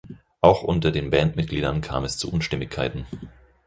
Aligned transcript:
Auch 0.41 0.63
unter 0.63 0.89
den 0.91 1.11
Bandmitgliedern 1.11 1.81
kam 1.81 2.05
es 2.05 2.17
zu 2.17 2.33
Unstimmigkeiten. 2.33 3.05